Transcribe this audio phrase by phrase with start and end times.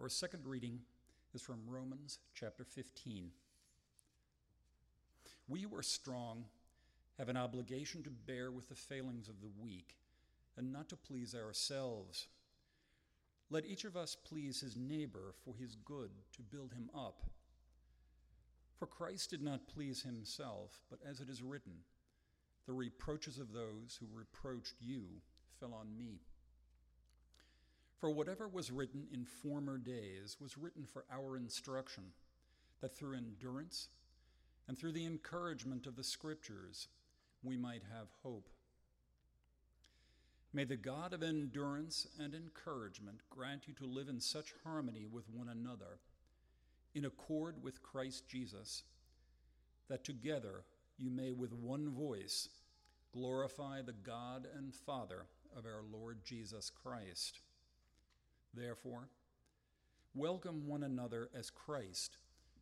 [0.00, 0.80] Our second reading
[1.32, 3.30] is from Romans chapter 15.
[5.48, 6.44] We who are strong
[7.16, 9.96] have an obligation to bear with the failings of the weak
[10.58, 12.28] and not to please ourselves.
[13.48, 17.22] Let each of us please his neighbor for his good, to build him up.
[18.78, 21.72] For Christ did not please himself, but as it is written,
[22.66, 25.04] the reproaches of those who reproached you
[25.58, 26.20] fell on me.
[27.98, 32.04] For whatever was written in former days was written for our instruction,
[32.80, 33.88] that through endurance
[34.68, 36.88] and through the encouragement of the Scriptures
[37.42, 38.48] we might have hope.
[40.52, 45.28] May the God of endurance and encouragement grant you to live in such harmony with
[45.30, 45.98] one another,
[46.94, 48.82] in accord with Christ Jesus,
[49.88, 50.64] that together
[50.98, 52.48] you may with one voice
[53.12, 55.26] glorify the God and Father
[55.56, 57.40] of our Lord Jesus Christ.
[58.56, 59.08] Therefore,
[60.14, 62.16] welcome one another as Christ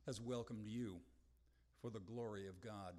[0.07, 0.97] has welcomed you
[1.81, 2.95] for the glory of God.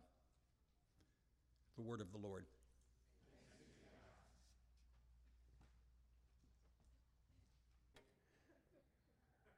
[1.75, 2.45] The word of the Lord.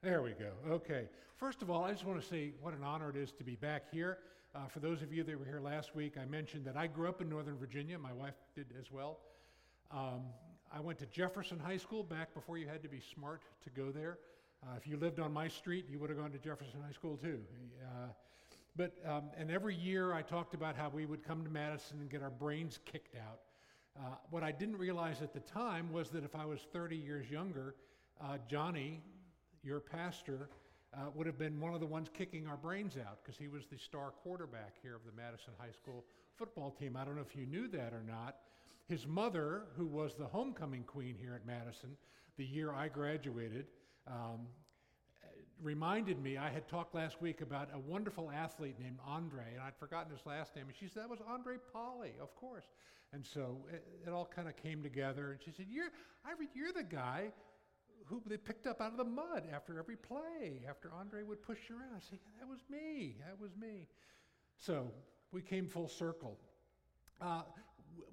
[0.02, 0.52] There we go.
[0.72, 1.08] Okay.
[1.36, 3.56] First of all, I just want to say what an honor it is to be
[3.56, 4.18] back here.
[4.56, 7.08] Uh, for those of you that were here last week, I mentioned that I grew
[7.08, 8.00] up in Northern Virginia.
[8.00, 9.20] My wife did as well.
[9.92, 10.22] Um,
[10.74, 13.92] I went to Jefferson High School back before you had to be smart to go
[13.92, 14.18] there.
[14.64, 17.18] Uh, if you lived on my street, you would have gone to Jefferson High School
[17.18, 17.40] too.
[17.82, 18.08] Uh,
[18.76, 22.10] but um, and every year I talked about how we would come to Madison and
[22.10, 23.40] get our brains kicked out.
[23.98, 27.30] Uh, what I didn't realize at the time was that if I was 30 years
[27.30, 27.76] younger,
[28.22, 29.02] uh, Johnny,
[29.64, 30.50] your pastor,
[30.94, 33.66] uh, would have been one of the ones kicking our brains out because he was
[33.72, 36.04] the star quarterback here of the Madison High School
[36.38, 36.96] football team.
[36.96, 38.36] I don't know if you knew that or not.
[38.88, 41.98] His mother, who was the homecoming queen here at Madison
[42.38, 43.66] the year I graduated,
[44.08, 44.48] um,
[45.62, 49.76] reminded me I had talked last week about a wonderful athlete named Andre, and I'd
[49.78, 50.66] forgotten his last name.
[50.68, 52.66] And she said, That was Andre Polly, of course.
[53.14, 55.32] And so it, it all kind of came together.
[55.32, 55.90] And she said, You're,
[56.54, 57.32] you're the guy
[58.06, 61.58] who they picked up out of the mud after every play, after Andre would push
[61.70, 61.96] you around.
[61.96, 63.16] I said, That was me.
[63.26, 63.88] That was me.
[64.58, 64.92] So
[65.32, 66.38] we came full circle.
[67.20, 67.42] Uh,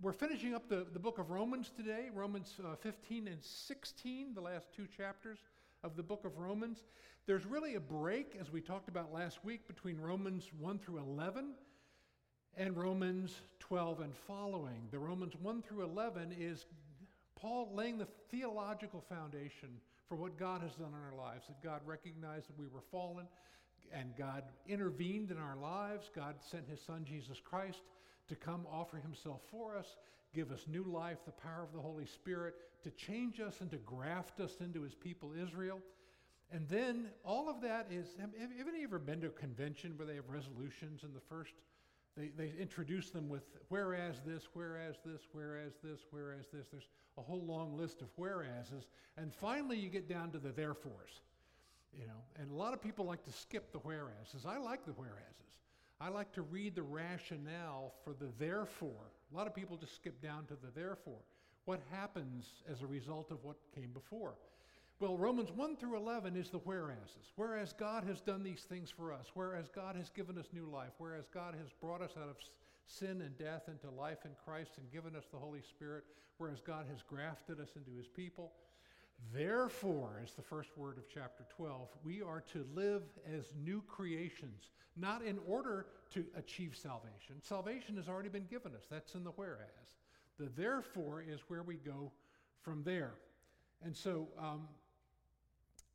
[0.01, 4.41] we're finishing up the, the book of Romans today, Romans uh, 15 and 16, the
[4.41, 5.39] last two chapters
[5.83, 6.83] of the book of Romans.
[7.27, 11.55] There's really a break, as we talked about last week, between Romans 1 through 11
[12.57, 14.89] and Romans 12 and following.
[14.91, 16.67] The Romans 1 through 11 is
[17.35, 19.71] Paul laying the theological foundation
[20.09, 23.27] for what God has done in our lives, that God recognized that we were fallen
[23.93, 26.11] and God intervened in our lives.
[26.15, 27.81] God sent his son Jesus Christ
[28.29, 29.97] to come offer himself for us,
[30.35, 33.77] give us new life, the power of the Holy Spirit, to change us and to
[33.79, 35.81] graft us into his people Israel.
[36.53, 40.07] And then all of that is have, have any ever been to a convention where
[40.07, 41.55] they have resolutions in the first?
[42.17, 46.67] They, they introduce them with whereas this, whereas this, whereas this, whereas this.
[46.71, 48.87] There's a whole long list of whereases.
[49.17, 51.21] And finally, you get down to the therefores.
[51.93, 54.45] You know, and a lot of people like to skip the whereases.
[54.47, 55.54] I like the whereases.
[56.01, 59.13] I like to read the rationale for the therefore.
[59.33, 61.21] A lot of people just skip down to the therefore.
[61.65, 64.35] What happens as a result of what came before?
[65.01, 67.33] Well, Romans 1 through 11 is the whereases.
[67.37, 70.93] Whereas God has done these things for us, whereas God has given us new life,
[70.99, 72.37] whereas God has brought us out of
[72.87, 76.05] sin and death into life in Christ and given us the Holy Spirit,
[76.39, 78.53] whereas God has grafted us into his people.
[79.33, 84.71] Therefore, is the first word of chapter 12, we are to live as new creations,
[84.97, 87.37] not in order to achieve salvation.
[87.43, 89.97] Salvation has already been given us, that's in the whereas.
[90.39, 92.13] The therefore is where we go
[92.63, 93.15] from there.
[93.85, 94.69] And so, um,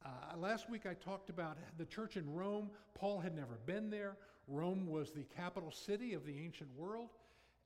[0.06, 2.69] uh, last week I talked about the church in Rome.
[2.94, 4.18] Paul had never been there.
[4.47, 7.09] Rome was the capital city of the ancient world.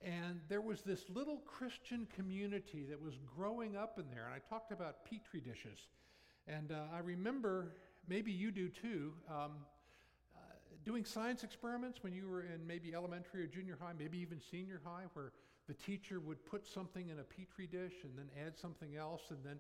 [0.04, 4.26] And there was this little Christian community that was growing up in there.
[4.26, 5.80] And I talked about petri dishes.
[6.48, 7.76] And uh, I remember,
[8.08, 9.52] maybe you do too, um,
[10.36, 10.40] uh,
[10.84, 14.82] doing science experiments when you were in maybe elementary or junior high, maybe even senior
[14.84, 15.32] high, where
[15.68, 19.40] the teacher would put something in a petri dish and then add something else, and
[19.46, 19.60] then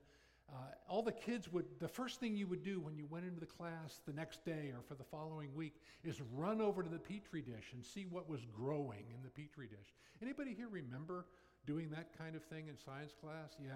[0.51, 0.55] uh,
[0.87, 3.45] all the kids would, the first thing you would do when you went into the
[3.45, 7.41] class the next day or for the following week is run over to the petri
[7.41, 9.93] dish and see what was growing in the petri dish.
[10.21, 11.25] Anybody here remember
[11.65, 13.55] doing that kind of thing in science class?
[13.59, 13.71] Yeah,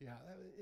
[0.00, 0.12] yeah.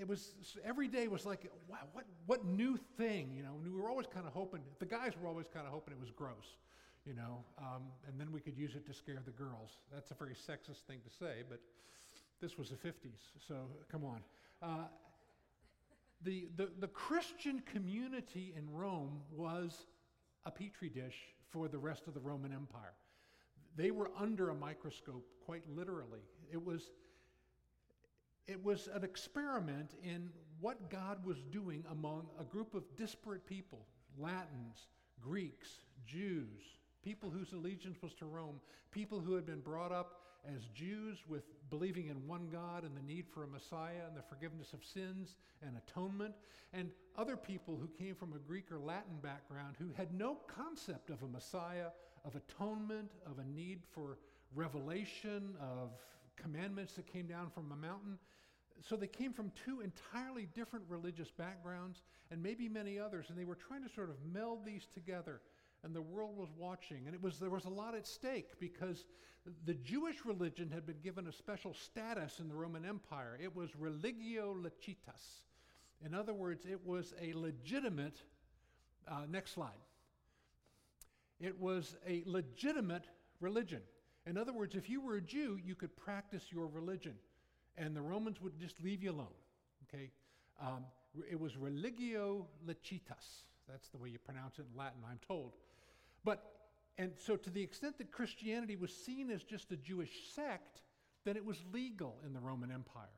[0.01, 3.33] It was every day was like, wow, what what new thing?
[3.37, 4.61] You know, we were always kind of hoping.
[4.79, 6.57] The guys were always kind of hoping it was gross,
[7.05, 9.79] you know, um, and then we could use it to scare the girls.
[9.93, 11.61] That's a very sexist thing to say, but
[12.41, 13.55] this was the 50s, so
[13.91, 14.21] come on.
[14.63, 14.87] Uh,
[16.25, 19.87] The, the, the Christian community in Rome was
[20.47, 21.17] a petri dish
[21.51, 22.95] for the rest of the Roman Empire.
[23.77, 26.21] They were under a microscope, quite literally.
[26.51, 26.91] It was,
[28.47, 30.31] it was an experiment in
[30.61, 33.87] what God was doing among a group of disparate people
[34.17, 34.87] Latins,
[35.21, 35.69] Greeks,
[36.07, 36.63] Jews,
[37.03, 38.61] people whose allegiance was to Rome,
[38.93, 40.21] people who had been brought up
[40.55, 44.23] as Jews with believing in one God and the need for a Messiah and the
[44.23, 46.35] forgiveness of sins and atonement,
[46.73, 51.11] and other people who came from a Greek or Latin background who had no concept
[51.11, 51.89] of a Messiah,
[52.25, 54.19] of atonement, of a need for
[54.55, 55.91] revelation, of
[56.37, 58.19] commandments that came down from a mountain.
[58.81, 63.45] So they came from two entirely different religious backgrounds and maybe many others, and they
[63.45, 65.41] were trying to sort of meld these together
[65.85, 67.03] and the world was watching.
[67.07, 69.05] And it was, there was a lot at stake because
[69.67, 73.39] the Jewish religion had been given a special status in the Roman Empire.
[73.41, 75.43] It was religio licitas.
[76.05, 78.17] In other words, it was a legitimate,
[79.07, 79.71] uh, next slide.
[81.41, 83.05] It was a legitimate
[83.41, 83.83] religion.
[84.27, 87.15] In other words, if you were a Jew, you could practice your religion,
[87.77, 89.27] and the Romans would just leave you alone.
[89.89, 90.11] Okay?
[90.61, 90.85] Um,
[91.31, 93.45] it was religio licitas.
[93.69, 95.53] That's the way you pronounce it in Latin, I'm told.
[96.25, 96.43] But,
[96.99, 100.83] and so to the extent that Christianity was seen as just a Jewish sect,
[101.25, 103.09] then it was legal in the Roman Empire.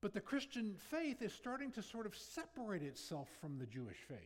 [0.00, 4.18] But the Christian faith is starting to sort of separate itself from the Jewish faith.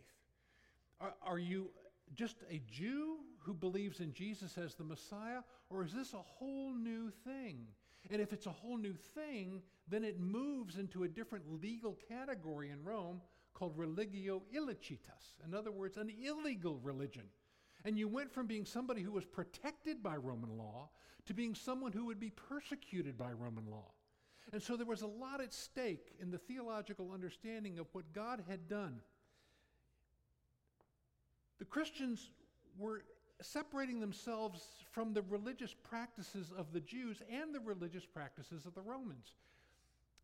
[1.00, 1.70] Are, are, you
[2.14, 6.74] just a Jew who believes in Jesus as the Messiah, or is this a whole
[6.74, 7.66] new thing?
[8.10, 12.70] And if it's a whole new thing, then it moves into a different legal category
[12.70, 13.20] in Rome
[13.54, 15.36] called religio illicitas.
[15.46, 17.24] In other words, an illegal religion.
[17.84, 20.90] And you went from being somebody who was protected by Roman law
[21.26, 23.92] to being someone who would be persecuted by Roman law.
[24.52, 28.42] And so there was a lot at stake in the theological understanding of what God
[28.48, 29.00] had done.
[31.58, 32.30] The Christians
[32.78, 33.02] were
[33.40, 38.82] separating themselves from the religious practices of the Jews and the religious practices of the
[38.82, 39.32] Romans.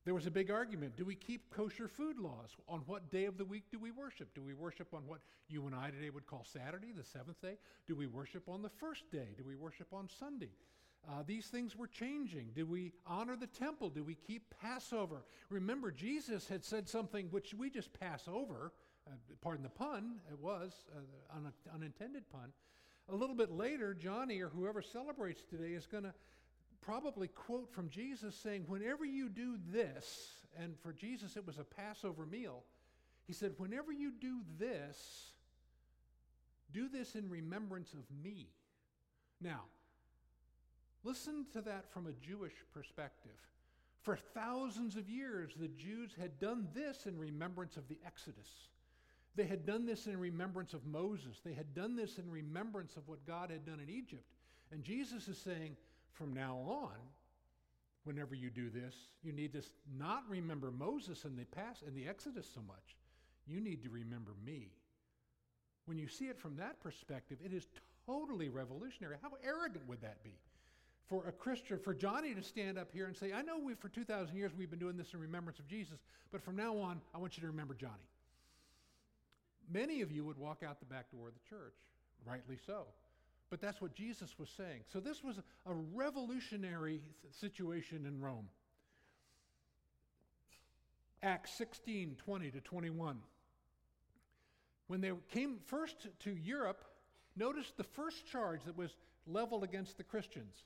[0.05, 0.97] There was a big argument.
[0.97, 2.51] Do we keep kosher food laws?
[2.69, 4.35] On what day of the week do we worship?
[4.35, 7.57] Do we worship on what you and I today would call Saturday, the seventh day?
[7.87, 9.29] Do we worship on the first day?
[9.39, 10.51] Do we worship on Sunday?
[11.09, 12.51] Uh, these things were changing.
[12.55, 13.89] Do we honor the temple?
[13.89, 15.25] Do we keep Passover?
[15.49, 18.73] Remember, Jesus had said something which we just pass over.
[19.07, 22.53] Uh, pardon the pun, it was uh, an unintended pun.
[23.11, 26.15] A little bit later, Johnny or whoever celebrates today is going to
[26.85, 31.65] probably quote from Jesus saying, Whenever you do this, and for Jesus it was a
[31.65, 32.63] Passover meal,
[33.27, 35.31] he said, Whenever you do this,
[36.73, 38.49] do this in remembrance of me.
[39.41, 39.63] Now,
[41.05, 43.33] listen to that from a Jewish perspective.
[44.03, 48.49] For thousands of years, the Jews had done this in remembrance of the Exodus.
[49.35, 51.41] They had done this in remembrance of Moses.
[51.45, 54.25] They had done this in remembrance of what God had done in Egypt.
[54.71, 55.77] And Jesus is saying,
[56.15, 56.95] from now on,
[58.05, 59.63] whenever you do this, you need to
[59.99, 62.97] not remember Moses and the past and the Exodus so much.
[63.47, 64.69] You need to remember me.
[65.87, 67.67] When you see it from that perspective, it is
[68.07, 69.17] totally revolutionary.
[69.23, 70.35] How arrogant would that be?
[71.09, 73.91] For a Christian, for Johnny to stand up here and say, I know we for
[73.91, 75.99] 2,000 years we've been doing this in remembrance of Jesus,
[76.33, 78.09] but from now on, I want you to remember Johnny.
[79.71, 81.75] Many of you would walk out the back door of the church,
[82.25, 82.87] rightly so.
[83.51, 84.81] But that's what Jesus was saying.
[84.93, 87.01] So this was a revolutionary
[87.41, 88.49] situation in Rome.
[91.23, 93.19] Acts 16 20 to 21.
[94.87, 96.85] When they came first to Europe,
[97.37, 98.91] notice the first charge that was
[99.27, 100.65] leveled against the Christians.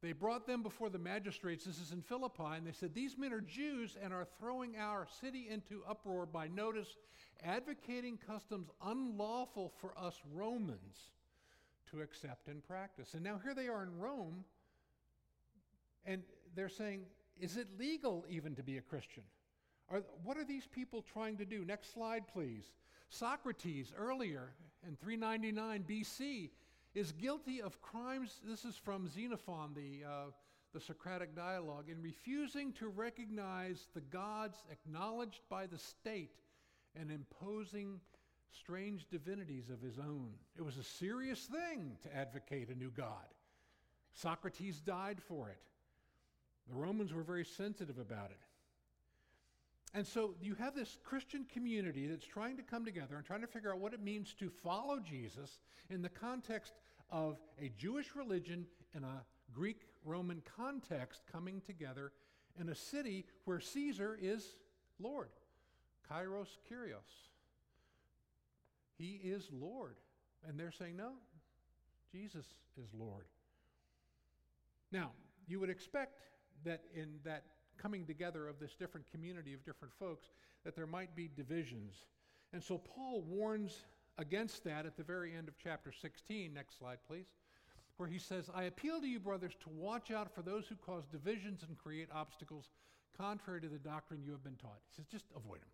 [0.00, 1.64] They brought them before the magistrates.
[1.64, 5.06] This is in Philippi, and they said, These men are Jews and are throwing our
[5.20, 6.88] city into uproar by notice,
[7.42, 11.10] advocating customs unlawful for us Romans
[11.94, 13.14] to accept and practice.
[13.14, 14.44] And now here they are in Rome,
[16.04, 16.22] and
[16.54, 17.02] they're saying,
[17.40, 19.22] is it legal even to be a Christian?
[19.90, 21.64] Are, what are these people trying to do?
[21.64, 22.64] Next slide, please.
[23.08, 24.50] Socrates, earlier
[24.86, 26.50] in 399 BC,
[26.94, 28.40] is guilty of crimes.
[28.44, 30.30] This is from Xenophon, the, uh,
[30.72, 36.40] the Socratic dialogue, in refusing to recognize the gods acknowledged by the state
[36.98, 38.00] and imposing
[38.58, 40.30] strange divinities of his own.
[40.56, 43.34] It was a serious thing to advocate a new God.
[44.12, 45.60] Socrates died for it.
[46.68, 48.38] The Romans were very sensitive about it.
[49.92, 53.46] And so you have this Christian community that's trying to come together and trying to
[53.46, 56.72] figure out what it means to follow Jesus in the context
[57.10, 62.12] of a Jewish religion in a Greek Roman context coming together
[62.58, 64.56] in a city where Caesar is
[64.98, 65.28] Lord.
[66.10, 67.33] Kaisar Kyrios.
[68.98, 69.96] He is Lord.
[70.46, 71.12] And they're saying, no,
[72.12, 72.46] Jesus
[72.76, 73.26] is Lord.
[74.92, 75.12] Now,
[75.46, 76.20] you would expect
[76.64, 77.44] that in that
[77.76, 80.28] coming together of this different community of different folks,
[80.64, 81.94] that there might be divisions.
[82.52, 83.84] And so Paul warns
[84.18, 86.54] against that at the very end of chapter 16.
[86.54, 87.26] Next slide, please.
[87.96, 91.04] Where he says, I appeal to you, brothers, to watch out for those who cause
[91.10, 92.70] divisions and create obstacles
[93.16, 94.78] contrary to the doctrine you have been taught.
[94.90, 95.68] He says, just avoid them.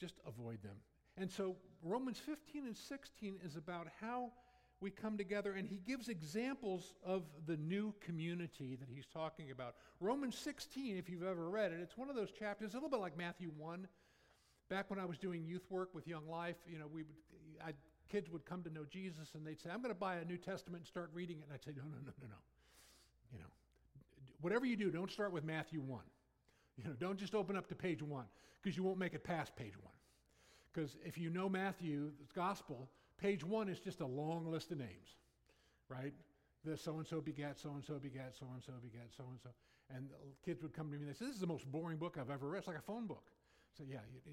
[0.00, 0.76] Just avoid them.
[1.16, 4.32] And so Romans 15 and 16 is about how
[4.80, 9.76] we come together, and he gives examples of the new community that he's talking about.
[10.00, 13.00] Romans 16, if you've ever read it, it's one of those chapters, a little bit
[13.00, 13.86] like Matthew 1.
[14.68, 17.16] Back when I was doing youth work with Young Life, you know, we would,
[17.64, 17.76] I'd,
[18.10, 20.38] kids would come to know Jesus, and they'd say, "I'm going to buy a New
[20.38, 22.36] Testament and start reading it." And I'd say, "No, no, no, no, no.
[23.32, 23.46] You know,
[24.40, 26.00] whatever you do, don't start with Matthew 1.
[26.76, 28.24] You know, don't just open up to page 1
[28.62, 29.92] because you won't make it past page 1."
[30.72, 32.88] Because if you know Matthew's gospel,
[33.18, 35.16] page one is just a long list of names,
[35.88, 36.14] right?
[36.64, 39.38] The so and so begat, so and so begat, so and so begat, so and
[39.42, 39.50] so.
[39.94, 40.08] And
[40.44, 42.30] kids would come to me and they say, This is the most boring book I've
[42.30, 42.58] ever read.
[42.58, 43.30] It's like a phone book.
[43.76, 44.32] So, yeah, you,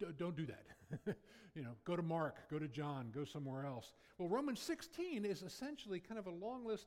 [0.00, 1.16] you don't do that.
[1.54, 3.92] you know, go to Mark, go to John, go somewhere else.
[4.18, 6.86] Well, Romans 16 is essentially kind of a long list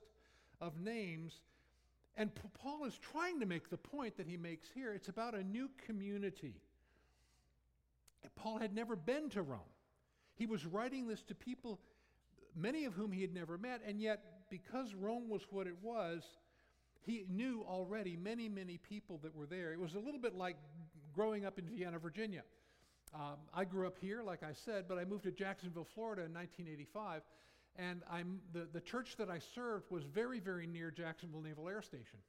[0.59, 1.41] of names.
[2.15, 4.93] And Paul is trying to make the point that he makes here.
[4.93, 6.55] It's about a new community.
[8.35, 9.59] Paul had never been to Rome.
[10.35, 11.79] He was writing this to people,
[12.55, 16.23] many of whom he had never met, and yet, because Rome was what it was,
[17.01, 19.73] he knew already many, many people that were there.
[19.73, 20.55] It was a little bit like
[21.13, 22.43] growing up in Vienna, Virginia.
[23.13, 26.33] Um, I grew up here, like I said, but I moved to Jacksonville, Florida in
[26.33, 27.21] 1985.
[27.75, 31.81] And I'm, the, the church that I served was very, very near Jacksonville Naval Air
[31.81, 32.19] Station.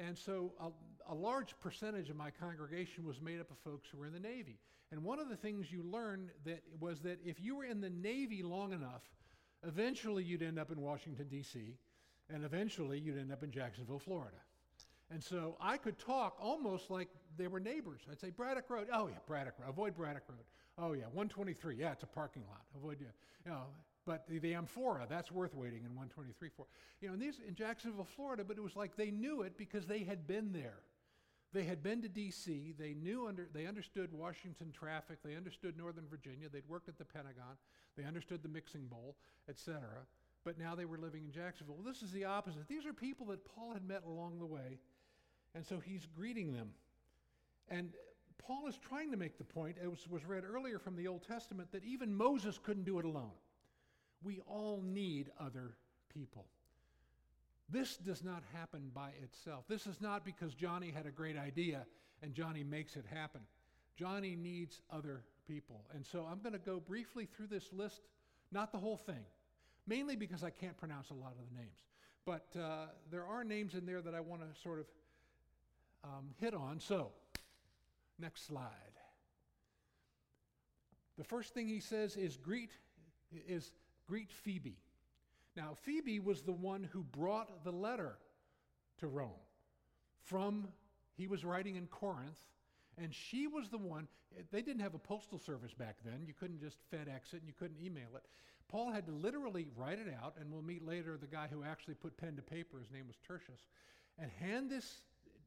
[0.00, 3.98] And so a, a, large percentage of my congregation was made up of folks who
[3.98, 4.58] were in the Navy.
[4.90, 7.90] And one of the things you learned that was that if you were in the
[7.90, 9.02] Navy long enough,
[9.66, 11.76] eventually you'd end up in Washington, D.C.,
[12.32, 14.36] and eventually you'd end up in Jacksonville, Florida.
[15.10, 18.00] And so I could talk almost like they were neighbors.
[18.10, 18.86] I'd say, Braddock Road.
[18.92, 19.68] Oh, yeah, Braddock Road.
[19.68, 20.44] Avoid Braddock Road.
[20.78, 21.76] Oh, yeah, 123.
[21.76, 22.62] Yeah, it's a parking lot.
[22.76, 23.06] Avoid, you
[23.50, 23.64] know,
[24.10, 26.66] but the, the amphora, that's worth waiting in 123 for.
[27.00, 29.86] You know, in, these, in Jacksonville, Florida, but it was like they knew it because
[29.86, 30.80] they had been there.
[31.52, 36.08] They had been to D.C., they knew under, they understood Washington traffic, they understood Northern
[36.10, 37.56] Virginia, they'd worked at the Pentagon,
[37.96, 39.14] they understood the mixing bowl,
[39.48, 39.78] etc.
[40.44, 41.76] But now they were living in Jacksonville.
[41.76, 42.66] Well, this is the opposite.
[42.66, 44.80] These are people that Paul had met along the way,
[45.54, 46.70] and so he's greeting them.
[47.68, 47.92] And
[48.38, 51.70] Paul is trying to make the point, as was read earlier from the Old Testament,
[51.70, 53.30] that even Moses couldn't do it alone.
[54.22, 55.76] We all need other
[56.12, 56.46] people.
[57.68, 59.64] This does not happen by itself.
[59.68, 61.86] This is not because Johnny had a great idea
[62.22, 63.40] and Johnny makes it happen.
[63.96, 65.84] Johnny needs other people.
[65.94, 68.00] And so I'm going to go briefly through this list,
[68.50, 69.24] not the whole thing,
[69.86, 71.78] mainly because I can't pronounce a lot of the names.
[72.24, 74.86] But uh, there are names in there that I want to sort of
[76.04, 76.80] um, hit on.
[76.80, 77.10] So,
[78.18, 78.70] next slide.
[81.18, 82.70] The first thing he says is greet
[83.46, 83.72] is
[84.10, 84.76] greet Phoebe.
[85.56, 88.18] Now, Phoebe was the one who brought the letter
[88.98, 89.30] to Rome
[90.24, 90.66] from,
[91.16, 92.40] he was writing in Corinth,
[92.98, 94.08] and she was the one,
[94.50, 96.24] they didn't have a postal service back then.
[96.26, 98.24] You couldn't just FedEx it and you couldn't email it.
[98.68, 101.94] Paul had to literally write it out, and we'll meet later the guy who actually
[101.94, 103.60] put pen to paper, his name was Tertius,
[104.18, 105.02] and hand this,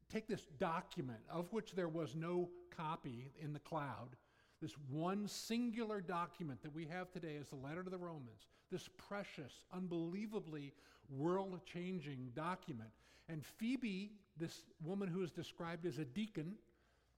[0.09, 4.15] take this document of which there was no copy in the cloud,
[4.63, 8.87] this one singular document that we have today is the letter to the Romans, this
[9.09, 10.71] precious, unbelievably
[11.09, 12.89] world changing document.
[13.27, 16.53] And Phoebe, this woman who is described as a deacon,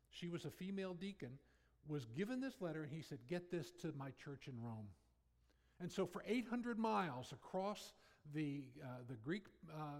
[0.09, 1.29] she was a female deacon,
[1.87, 4.87] was given this letter and he said, Get this to my church in Rome.
[5.79, 7.93] And so for 800 miles across
[8.33, 9.99] the, uh, the Greek uh,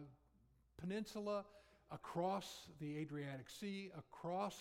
[0.77, 1.45] peninsula,
[1.91, 4.55] across the Adriatic Sea, across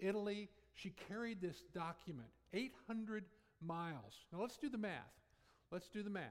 [0.00, 3.24] Italy, she carried this document 800
[3.60, 4.14] miles.
[4.32, 4.92] Now let's do the math.
[5.72, 6.22] Let's do the math.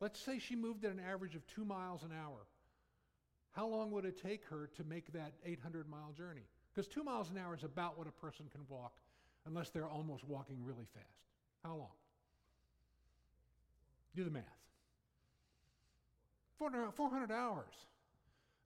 [0.00, 2.40] Let's say she moved at an average of two miles an hour.
[3.52, 6.42] How long would it take her to make that 800 mile journey?
[6.74, 8.94] Because two miles an hour is about what a person can walk,
[9.46, 11.06] unless they're almost walking really fast.
[11.62, 11.92] How long?
[14.16, 14.42] Do the math.
[16.58, 17.74] 400, 400 hours.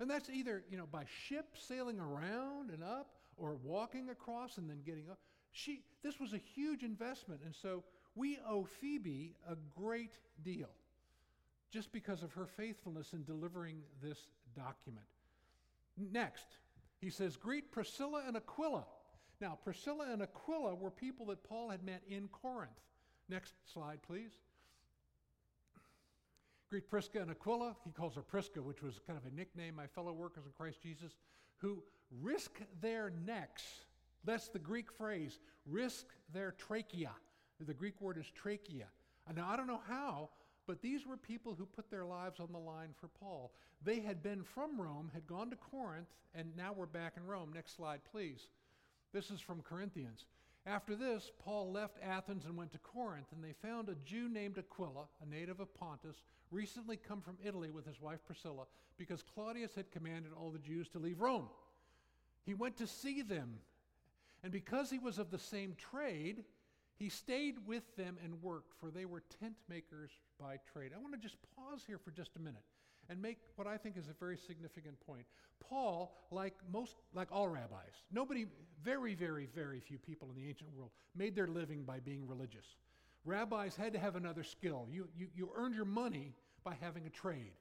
[0.01, 4.69] And that's either, you know, by ship sailing around and up, or walking across and
[4.69, 5.19] then getting up.
[5.53, 7.41] She, this was a huge investment.
[7.45, 10.15] And so we owe Phoebe a great
[10.45, 10.69] deal
[11.71, 14.19] just because of her faithfulness in delivering this
[14.57, 15.07] document.
[15.97, 16.47] Next,
[17.01, 18.85] he says, Greet Priscilla and Aquila.
[19.41, 22.73] Now, Priscilla and Aquila were people that Paul had met in Corinth.
[23.29, 24.33] Next slide, please.
[26.71, 27.77] Greet Prisca and Aquila.
[27.85, 30.83] He calls her Prisca, which was kind of a nickname, my fellow workers in Christ
[30.83, 31.13] Jesus,
[31.59, 31.83] who
[32.23, 33.65] risk their necks.
[34.25, 37.13] That's the Greek phrase, risk their trachea.
[37.61, 38.87] The Greek word is trachea.
[39.35, 40.31] Now, I don't know how,
[40.67, 43.53] but these were people who put their lives on the line for Paul.
[43.85, 47.53] They had been from Rome, had gone to Corinth, and now we're back in Rome.
[47.55, 48.49] Next slide, please.
[49.13, 50.27] This is from Corinthians.
[50.67, 54.59] After this, Paul left Athens and went to Corinth, and they found a Jew named
[54.59, 58.65] Aquila, a native of Pontus, recently come from Italy with his wife Priscilla,
[58.99, 61.49] because Claudius had commanded all the Jews to leave Rome.
[62.49, 63.59] He went to see them,
[64.43, 66.45] and because he was of the same trade,
[66.97, 70.93] he stayed with them and worked, for they were tent makers by trade.
[70.97, 72.65] I want to just pause here for just a minute
[73.11, 75.27] and make what I think is a very significant point.
[75.61, 78.47] Paul, like most, like all rabbis, nobody,
[78.83, 82.65] very, very, very few people in the ancient world made their living by being religious.
[83.27, 84.89] Rabbis had to have another skill.
[84.91, 86.33] You, you, you earned your money
[86.65, 87.53] by having a trade.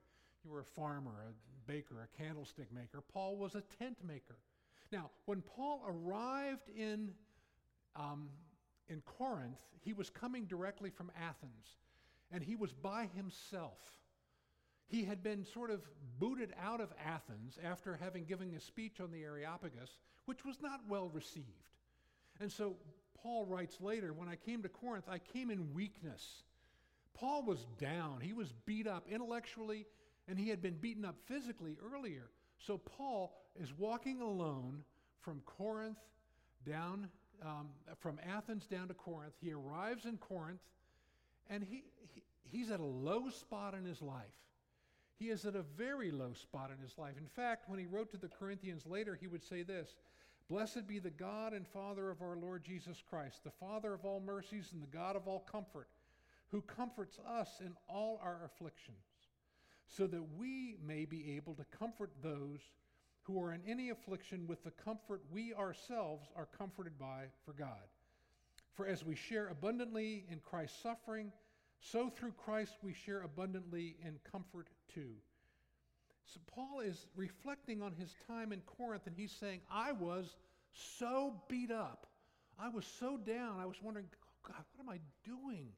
[0.45, 3.03] You were a farmer, a baker, a candlestick maker.
[3.11, 4.37] Paul was a tent maker.
[4.91, 7.11] Now, when Paul arrived in,
[7.95, 8.29] um,
[8.87, 11.77] in Corinth, he was coming directly from Athens,
[12.31, 13.79] and he was by himself.
[14.87, 15.81] He had been sort of
[16.19, 20.81] booted out of Athens after having given a speech on the Areopagus, which was not
[20.87, 21.45] well received.
[22.39, 22.77] And so
[23.21, 26.43] Paul writes later when I came to Corinth, I came in weakness.
[27.13, 28.21] Paul was down.
[28.21, 29.85] He was beat up intellectually,
[30.27, 32.29] and he had been beaten up physically earlier.
[32.65, 34.83] So Paul is walking alone
[35.21, 35.97] from Corinth
[36.65, 37.07] down,
[37.43, 39.33] um, from Athens down to Corinth.
[39.41, 40.61] He arrives in Corinth,
[41.49, 41.83] and he,
[42.13, 44.25] he, he's at a low spot in his life.
[45.19, 47.15] He is at a very low spot in his life.
[47.17, 49.95] In fact, when he wrote to the Corinthians later, he would say this
[50.49, 54.21] Blessed be the God and Father of our Lord Jesus Christ, the Father of all
[54.21, 55.89] mercies and the God of all comfort,
[56.51, 59.03] who comforts us in all our afflictions,
[59.87, 62.59] so that we may be able to comfort those
[63.23, 67.87] who are in any affliction with the comfort we ourselves are comforted by for God.
[68.73, 71.31] For as we share abundantly in Christ's suffering,
[71.79, 75.13] so through Christ we share abundantly in comfort too.
[76.25, 80.35] So Paul is reflecting on his time in Corinth and he's saying, I was
[80.73, 82.07] so beat up.
[82.59, 83.59] I was so down.
[83.59, 84.07] I was wondering,
[84.43, 85.69] God, what am I doing?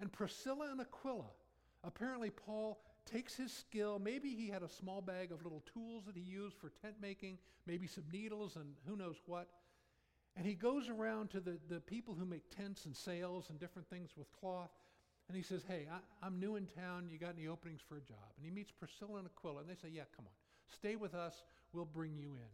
[0.00, 1.30] And Priscilla and Aquila,
[1.84, 3.98] apparently Paul takes his skill.
[3.98, 7.38] Maybe he had a small bag of little tools that he used for tent making,
[7.66, 9.48] maybe some needles and who knows what.
[10.36, 13.88] And he goes around to the, the people who make tents and sails and different
[13.88, 14.70] things with cloth.
[15.28, 17.08] And he says, Hey, I, am new in town.
[17.10, 18.34] You got any openings for a job?
[18.36, 20.32] And he meets Priscilla and Aquila, and they say, Yeah, come on.
[20.72, 21.42] Stay with us.
[21.72, 22.50] We'll bring you in.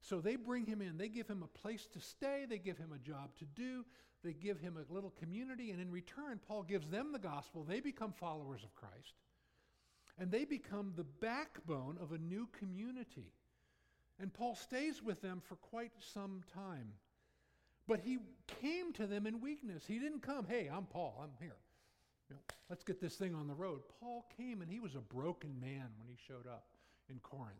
[0.00, 0.98] So they bring him in.
[0.98, 2.44] They give him a place to stay.
[2.48, 3.84] They give him a job to do.
[4.24, 5.70] They give him a little community.
[5.70, 7.62] And in return, Paul gives them the gospel.
[7.62, 9.14] They become followers of Christ.
[10.18, 13.32] And they become the backbone of a new community.
[14.20, 16.92] And Paul stays with them for quite some time.
[17.88, 18.18] But he
[18.60, 19.84] came to them in weakness.
[19.86, 21.56] He didn't come, hey, I'm Paul, I'm here.
[22.30, 23.80] You know, let's get this thing on the road.
[24.00, 26.66] Paul came and he was a broken man when he showed up
[27.10, 27.56] in Corinth.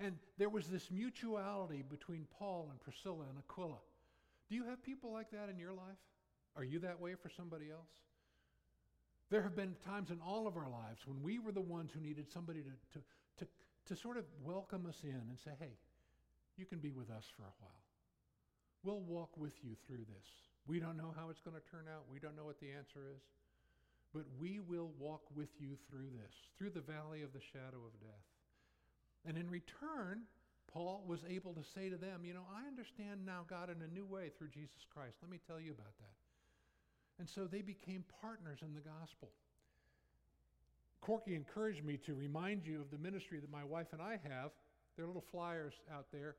[0.00, 3.78] And there was this mutuality between Paul and Priscilla and Aquila.
[4.48, 5.98] Do you have people like that in your life?
[6.56, 7.90] Are you that way for somebody else?
[9.30, 12.00] There have been times in all of our lives when we were the ones who
[12.00, 13.04] needed somebody to, to,
[13.38, 13.46] to,
[13.86, 15.76] to sort of welcome us in and say, hey,
[16.56, 17.84] you can be with us for a while.
[18.84, 20.28] We'll walk with you through this.
[20.66, 22.04] We don't know how it's going to turn out.
[22.10, 23.20] We don't know what the answer is.
[24.14, 28.00] But we will walk with you through this, through the valley of the shadow of
[28.00, 28.28] death.
[29.26, 30.24] And in return,
[30.72, 33.92] Paul was able to say to them, You know, I understand now God in a
[33.92, 35.16] new way through Jesus Christ.
[35.20, 36.17] Let me tell you about that.
[37.18, 39.28] And so they became partners in the gospel.
[41.00, 44.50] Corky encouraged me to remind you of the ministry that my wife and I have.
[44.96, 46.36] There are little flyers out there.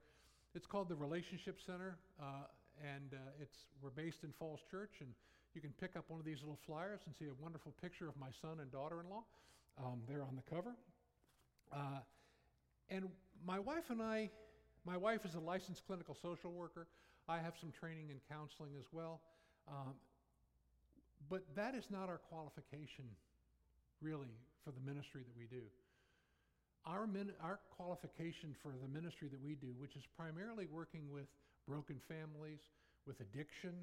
[0.55, 2.47] It's called the Relationship Center, uh,
[2.83, 5.09] and uh, it's we're based in Falls Church, and
[5.53, 8.17] you can pick up one of these little flyers and see a wonderful picture of
[8.17, 9.23] my son and daughter-in-law.
[9.83, 10.75] Um, they're on the cover.
[11.71, 11.99] Uh,
[12.89, 13.05] and
[13.45, 14.29] my wife and I,
[14.85, 16.87] my wife is a licensed clinical social worker.
[17.27, 19.21] I have some training in counseling as well.
[19.67, 19.93] Um,
[21.27, 23.05] but that is not our qualification,
[24.01, 24.31] really,
[24.63, 25.63] for the ministry that we do.
[26.85, 31.27] Our, min- our qualification for the ministry that we do, which is primarily working with
[31.67, 32.59] broken families,
[33.05, 33.73] with addiction,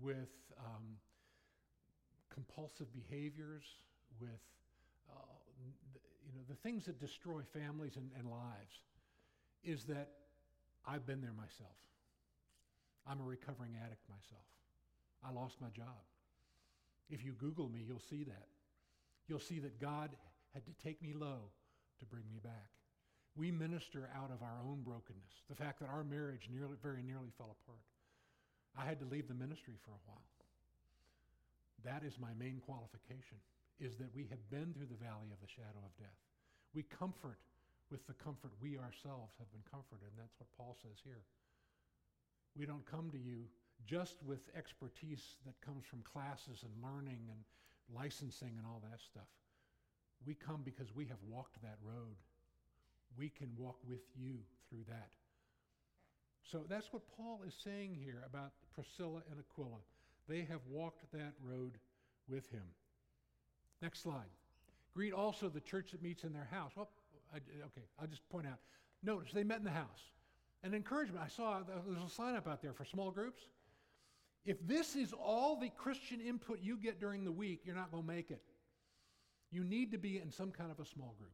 [0.00, 0.96] with um,
[2.32, 3.64] compulsive behaviors,
[4.20, 4.30] with
[5.10, 5.14] uh,
[6.26, 8.76] you know the things that destroy families and, and lives,
[9.64, 10.08] is that
[10.86, 11.76] I've been there myself.
[13.06, 14.46] I'm a recovering addict myself.
[15.24, 16.00] I lost my job.
[17.10, 18.48] If you Google me, you'll see that.
[19.28, 20.10] You'll see that God
[20.54, 21.50] had to take me low
[22.00, 22.70] to bring me back.
[23.36, 27.32] We minister out of our own brokenness, the fact that our marriage nearly, very nearly
[27.38, 27.86] fell apart.
[28.76, 30.28] I had to leave the ministry for a while.
[31.84, 33.40] That is my main qualification,
[33.80, 36.20] is that we have been through the valley of the shadow of death.
[36.76, 37.40] We comfort
[37.90, 41.24] with the comfort we ourselves have been comforted, and that's what Paul says here.
[42.56, 43.48] We don't come to you
[43.86, 47.40] just with expertise that comes from classes and learning and
[47.94, 49.28] licensing and all that stuff.
[50.26, 52.16] We come because we have walked that road.
[53.18, 55.10] We can walk with you through that.
[56.50, 59.80] So that's what Paul is saying here about Priscilla and Aquila.
[60.28, 61.78] They have walked that road
[62.28, 62.64] with him.
[63.80, 64.30] Next slide.
[64.94, 66.72] Greet also the church that meets in their house.
[66.76, 66.88] Oh,
[67.32, 68.58] I, okay, I'll just point out.
[69.02, 70.10] Notice they met in the house.
[70.62, 71.24] An encouragement.
[71.24, 73.42] I saw there's a sign up out there for small groups.
[74.44, 78.02] If this is all the Christian input you get during the week, you're not going
[78.02, 78.42] to make it.
[79.50, 81.32] You need to be in some kind of a small group.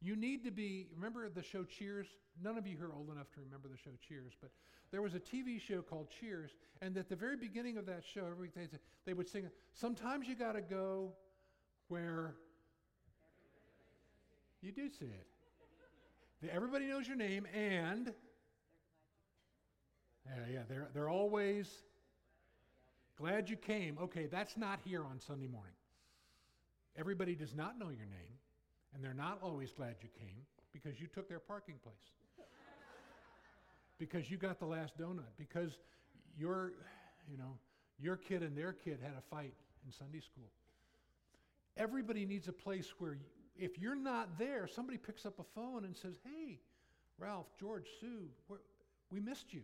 [0.00, 2.06] You need to be, remember the show Cheers?
[2.42, 4.50] None of you here are old enough to remember the show Cheers, but
[4.92, 8.26] there was a TV show called Cheers, and at the very beginning of that show,
[8.30, 8.68] every day
[9.04, 11.12] they would sing, Sometimes you got to go
[11.88, 12.34] where
[14.62, 15.26] you do see it.
[16.52, 18.12] Everybody knows your name, and
[20.26, 21.68] yeah, yeah, they're, they're always
[23.18, 23.98] glad you came.
[24.00, 25.72] Okay, that's not here on Sunday morning.
[26.98, 28.38] Everybody does not know your name,
[28.94, 31.94] and they're not always glad you came because you took their parking place.
[33.98, 35.32] because you got the last donut.
[35.36, 35.78] Because
[36.38, 36.72] your,
[37.30, 37.58] you know,
[37.98, 40.50] your kid and their kid had a fight in Sunday school.
[41.76, 43.18] Everybody needs a place where,
[43.58, 46.60] if you're not there, somebody picks up a phone and says, Hey,
[47.18, 48.28] Ralph, George, Sue,
[49.10, 49.62] we missed you.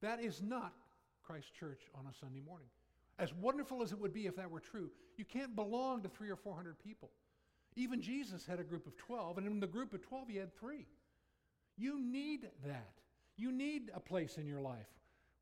[0.00, 0.74] That is not
[1.26, 2.68] Christ Church on a Sunday morning.
[3.18, 6.30] As wonderful as it would be if that were true, you can't belong to three
[6.30, 7.10] or four hundred people.
[7.76, 10.54] Even Jesus had a group of 12, and in the group of 12, he had
[10.54, 10.86] three.
[11.76, 12.94] You need that.
[13.36, 14.86] You need a place in your life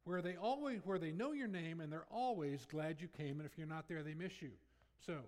[0.04, 3.46] where they always where they know your name and they're always glad you came and
[3.46, 4.50] if you're not there they miss you
[5.06, 5.18] so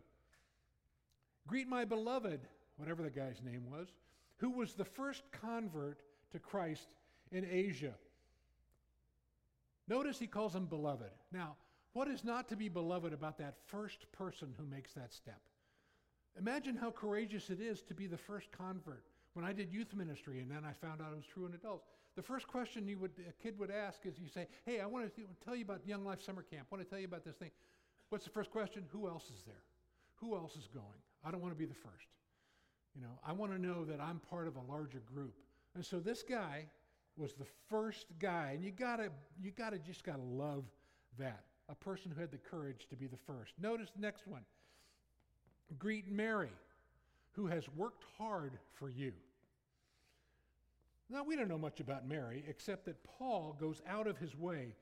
[1.46, 2.40] greet my beloved
[2.76, 3.88] whatever the guy's name was
[4.38, 6.94] who was the first convert to christ
[7.30, 7.94] in asia
[9.88, 11.56] notice he calls him beloved now
[11.92, 15.40] what is not to be beloved about that first person who makes that step
[16.38, 19.04] Imagine how courageous it is to be the first convert.
[19.34, 21.88] When I did youth ministry and then I found out it was true in adults,
[22.16, 25.22] the first question would, a kid would ask is you say, Hey, I want to
[25.44, 26.66] tell you about Young Life Summer Camp.
[26.70, 27.50] I want to tell you about this thing.
[28.10, 28.84] What's the first question?
[28.92, 29.62] Who else is there?
[30.16, 31.02] Who else is going?
[31.24, 32.08] I don't want to be the first.
[32.94, 35.34] You know, I want to know that I'm part of a larger group.
[35.74, 36.66] And so this guy
[37.16, 40.64] was the first guy, and you gotta, you gotta just gotta love
[41.18, 41.44] that.
[41.68, 43.52] A person who had the courage to be the first.
[43.60, 44.42] Notice the next one.
[45.78, 46.52] Greet Mary,
[47.32, 49.12] who has worked hard for you.
[51.10, 54.74] Now, we don't know much about Mary, except that Paul goes out of his way.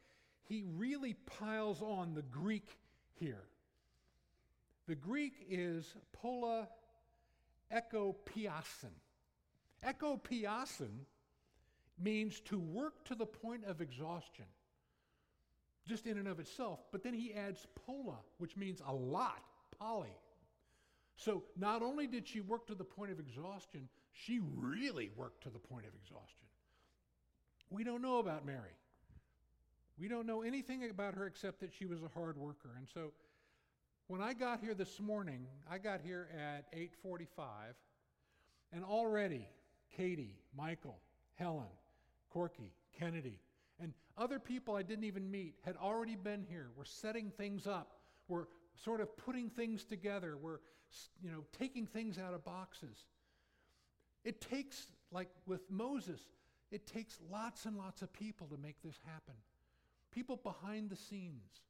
[0.48, 2.78] He really piles on the Greek
[3.14, 3.44] here.
[4.88, 6.68] The Greek is pola
[7.72, 8.94] ekopiasin.
[9.84, 11.06] Ekopiasin
[12.02, 14.46] means to work to the point of exhaustion,
[15.86, 16.80] just in and of itself.
[16.90, 19.42] But then he adds pola, which means a lot,
[19.78, 20.16] poly.
[21.16, 25.50] So not only did she work to the point of exhaustion, she really worked to
[25.50, 26.46] the point of exhaustion.
[27.70, 28.76] We don't know about Mary.
[29.98, 32.70] We don't know anything about her except that she was a hard worker.
[32.76, 33.12] And so
[34.08, 37.76] when I got here this morning, I got here at 8:45
[38.72, 39.48] and already
[39.96, 40.98] Katie, Michael,
[41.34, 41.70] Helen,
[42.32, 43.38] Corky, Kennedy,
[43.80, 46.68] and other people I didn't even meet had already been here.
[46.76, 47.96] We're setting things up.
[48.28, 48.46] We're
[48.84, 50.36] sort of putting things together.
[50.40, 50.60] We're
[51.22, 52.96] you know, taking things out of boxes.
[54.24, 56.20] It takes, like with Moses,
[56.70, 59.34] it takes lots and lots of people to make this happen.
[60.10, 61.60] People behind the scenes,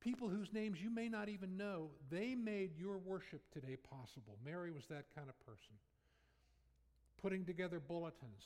[0.00, 4.36] people whose names you may not even know, they made your worship today possible.
[4.44, 5.74] Mary was that kind of person.
[7.20, 8.44] Putting together bulletins,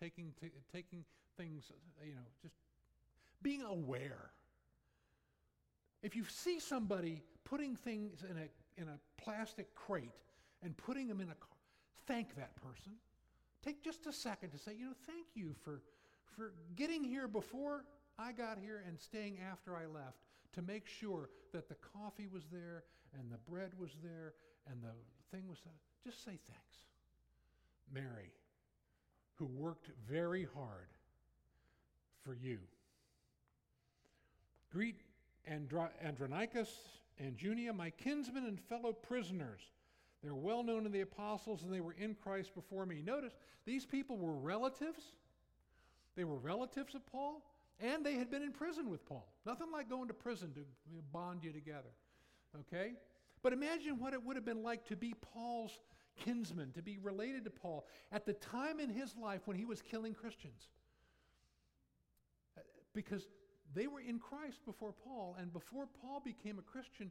[0.00, 1.04] taking, t- taking
[1.36, 1.70] things,
[2.04, 2.54] you know, just
[3.42, 4.30] being aware.
[6.02, 10.12] If you see somebody putting things in a in a plastic crate
[10.62, 11.48] and putting them in a car.
[12.06, 12.92] Thank that person.
[13.64, 15.82] Take just a second to say, you know, thank you for,
[16.36, 17.84] for getting here before
[18.18, 20.18] I got here and staying after I left
[20.54, 22.84] to make sure that the coffee was there
[23.18, 24.34] and the bread was there
[24.70, 24.92] and the
[25.36, 25.80] thing was there.
[26.04, 26.76] Just say thanks.
[27.92, 28.32] Mary,
[29.36, 30.88] who worked very hard
[32.24, 32.58] for you,
[34.72, 35.00] Greet
[35.50, 36.70] Andro- Andronicus
[37.18, 39.60] and Junia, my kinsmen and fellow prisoners.
[40.22, 43.02] They're well known to the apostles and they were in Christ before me.
[43.04, 45.02] Notice, these people were relatives.
[46.16, 47.42] They were relatives of Paul,
[47.78, 49.28] and they had been in prison with Paul.
[49.44, 50.60] Nothing like going to prison to
[51.12, 51.90] bond you together.
[52.60, 52.92] Okay?
[53.42, 55.78] But imagine what it would have been like to be Paul's
[56.24, 59.82] kinsman, to be related to Paul at the time in his life when he was
[59.82, 60.68] killing Christians.
[62.94, 63.26] Because
[63.74, 67.10] they were in Christ before Paul, and before Paul became a Christian,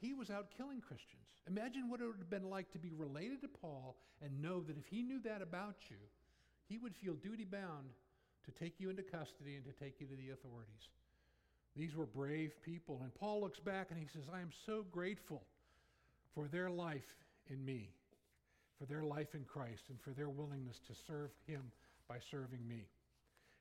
[0.00, 1.22] he was out killing Christians.
[1.46, 4.76] Imagine what it would have been like to be related to Paul and know that
[4.76, 5.96] if he knew that about you,
[6.68, 7.90] he would feel duty bound
[8.44, 10.88] to take you into custody and to take you to the authorities.
[11.76, 13.00] These were brave people.
[13.02, 15.42] And Paul looks back and he says, I am so grateful
[16.34, 17.16] for their life
[17.48, 17.90] in me,
[18.78, 21.62] for their life in Christ, and for their willingness to serve him
[22.08, 22.88] by serving me.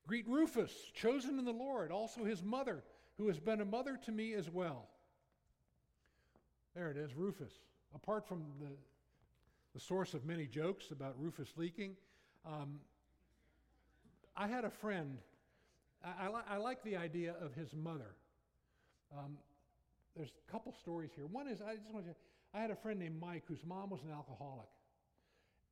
[0.07, 2.83] Greet Rufus, chosen in the Lord, also his mother,
[3.17, 4.87] who has been a mother to me as well.
[6.75, 7.51] There it is, Rufus.
[7.93, 8.69] Apart from the,
[9.73, 11.95] the source of many jokes about Rufus leaking,
[12.45, 12.79] um,
[14.35, 15.17] I had a friend.
[16.03, 18.15] I, I, li- I, like the idea of his mother.
[19.15, 19.37] Um,
[20.15, 21.25] there's a couple stories here.
[21.25, 22.15] One is I just want to.
[22.53, 24.67] I had a friend named Mike whose mom was an alcoholic,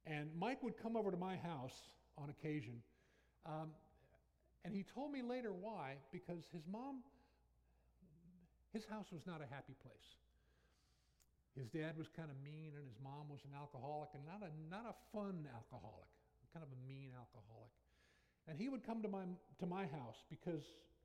[0.06, 1.76] and Mike would come over to my house
[2.18, 2.82] on occasion,
[3.46, 3.70] um,
[4.66, 7.04] and he told me later why because his mom,
[8.74, 10.10] his house was not a happy place.
[11.58, 14.52] His dad was kind of mean, and his mom was an alcoholic, and not a
[14.70, 16.10] not a fun alcoholic,
[16.54, 17.74] kind of a mean alcoholic.
[18.48, 19.24] And he would come to my,
[19.60, 20.64] to my house because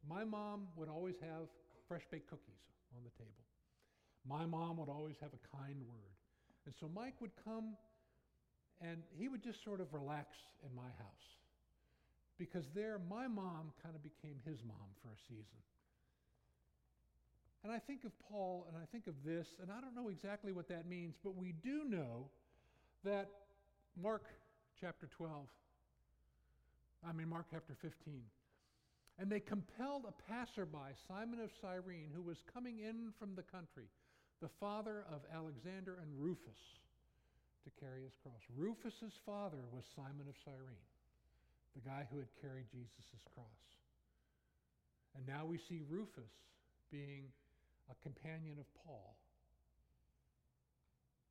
[0.09, 1.53] my mom would always have
[1.89, 2.65] fresh baked cookies
[2.97, 3.45] on the table.
[4.27, 6.17] My mom would always have a kind word.
[6.65, 7.77] And so Mike would come
[8.81, 11.27] and he would just sort of relax in my house.
[12.39, 15.61] Because there, my mom kind of became his mom for a season.
[17.63, 20.53] And I think of Paul and I think of this, and I don't know exactly
[20.53, 22.27] what that means, but we do know
[23.05, 23.31] that
[23.97, 24.25] Mark
[24.81, 25.47] chapter 12
[27.07, 28.23] I mean, Mark chapter 15.
[29.19, 33.87] And they compelled a passerby, Simon of Cyrene, who was coming in from the country,
[34.41, 36.59] the father of Alexander and Rufus,
[37.65, 38.41] to carry his cross.
[38.57, 40.89] Rufus's father was Simon of Cyrene,
[41.75, 43.65] the guy who had carried Jesus' cross.
[45.17, 46.33] And now we see Rufus
[46.93, 47.33] being
[47.91, 49.17] a companion of Paul.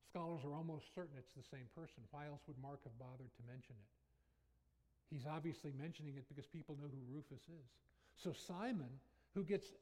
[0.09, 2.05] Scholars are almost certain it's the same person.
[2.11, 3.89] Why else would Mark have bothered to mention it?
[5.09, 7.69] He's obviously mentioning it because people know who Rufus is.
[8.17, 8.89] So Simon,
[9.33, 9.73] who gets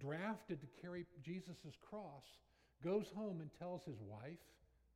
[0.00, 2.24] drafted to carry Jesus' cross,
[2.84, 4.44] goes home and tells his wife,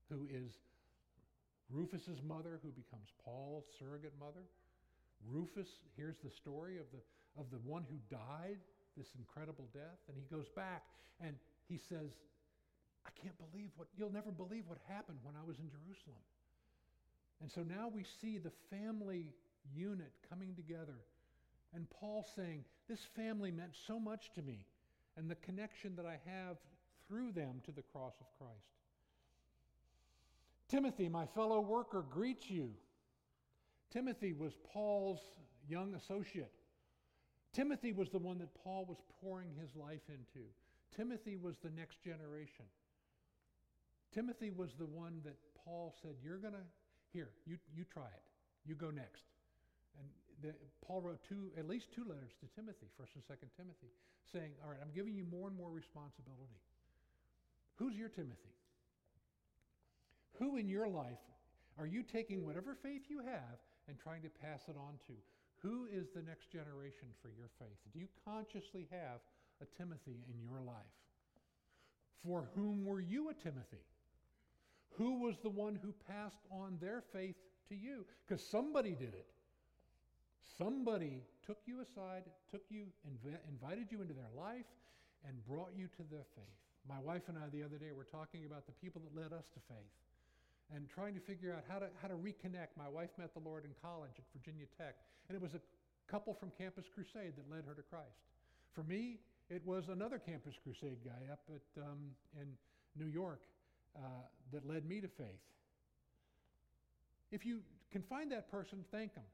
[0.08, 0.58] who is
[1.72, 4.44] Rufus's mother, who becomes Paul's surrogate mother.
[5.28, 7.00] Rufus hears the story of the,
[7.40, 8.58] of the one who died,
[8.96, 10.82] this incredible death, and he goes back
[11.20, 11.36] and
[11.68, 12.10] he says,
[13.06, 16.20] I can't believe what, you'll never believe what happened when I was in Jerusalem.
[17.40, 19.32] And so now we see the family
[19.74, 20.98] unit coming together.
[21.74, 24.66] And Paul saying, This family meant so much to me,
[25.16, 26.56] and the connection that I have
[27.06, 28.79] through them to the cross of Christ.
[30.70, 32.70] Timothy, my fellow worker, greets you.
[33.92, 35.20] Timothy was Paul's
[35.68, 36.52] young associate.
[37.52, 40.46] Timothy was the one that Paul was pouring his life into.
[40.96, 42.66] Timothy was the next generation.
[44.14, 46.66] Timothy was the one that Paul said, You're going to,
[47.12, 48.24] here, you, you try it.
[48.64, 49.24] You go next.
[49.98, 50.06] And
[50.42, 50.54] the,
[50.86, 53.90] Paul wrote two, at least two letters to Timothy, 1st and 2nd Timothy,
[54.32, 56.62] saying, All right, I'm giving you more and more responsibility.
[57.76, 58.54] Who's your Timothy?
[60.40, 61.20] Who in your life
[61.78, 65.12] are you taking whatever faith you have and trying to pass it on to?
[65.58, 67.76] Who is the next generation for your faith?
[67.92, 69.20] Do you consciously have
[69.60, 70.96] a Timothy in your life?
[72.24, 73.84] For whom were you a Timothy?
[74.96, 77.36] Who was the one who passed on their faith
[77.68, 78.06] to you?
[78.26, 79.26] Because somebody did it.
[80.56, 84.66] Somebody took you aside, took you, inv- invited you into their life,
[85.28, 86.56] and brought you to their faith.
[86.88, 89.44] My wife and I the other day were talking about the people that led us
[89.52, 89.92] to faith
[90.74, 92.78] and trying to figure out how to, how to reconnect.
[92.78, 94.94] My wife met the Lord in college at Virginia Tech,
[95.28, 95.60] and it was a
[96.10, 98.22] couple from Campus Crusade that led her to Christ.
[98.74, 102.46] For me, it was another Campus Crusade guy up at, um, in
[102.96, 103.42] New York
[103.96, 104.00] uh,
[104.52, 105.26] that led me to faith.
[107.32, 107.60] If you
[107.92, 109.24] can find that person, thank them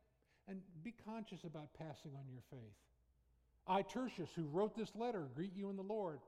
[0.49, 2.77] and be conscious about passing on your faith.
[3.67, 6.21] I, Tertius, who wrote this letter, greet you in the Lord.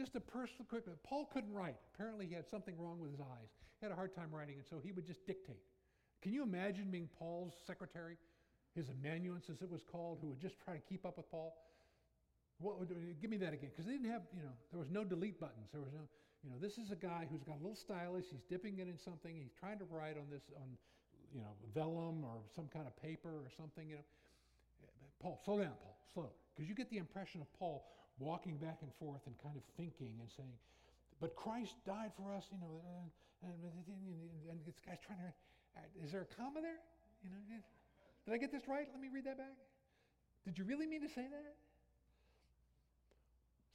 [0.00, 1.76] Just a personal quick, Paul couldn't write.
[1.92, 3.52] Apparently, he had something wrong with his eyes.
[3.78, 5.60] He had a hard time writing, and so he would just dictate.
[6.22, 8.16] Can you imagine being Paul's secretary,
[8.74, 11.52] his amanuensis, as it was called, who would just try to keep up with Paul?
[12.60, 12.88] What would,
[13.20, 15.68] give me that again, because they didn't have, you know, there was no delete buttons.
[15.70, 16.08] There was no,
[16.42, 18.24] you know, this is a guy who's got a little stylus.
[18.30, 19.36] He's dipping it in something.
[19.36, 20.80] He's trying to write on this, on,
[21.34, 23.90] you know, vellum or some kind of paper or something.
[23.90, 24.04] You know,
[25.20, 27.84] Paul, slow down, Paul, slow, because you get the impression of Paul
[28.20, 30.54] walking back and forth and kind of thinking and saying,
[31.20, 32.80] but Christ died for us, you know,
[33.42, 33.72] and, and,
[34.50, 35.32] and this guy's trying to.
[35.76, 36.80] Uh, is there a comma there?
[37.24, 37.40] You know,
[38.24, 38.86] did I get this right?
[38.90, 39.56] Let me read that back.
[40.44, 41.54] Did you really mean to say that?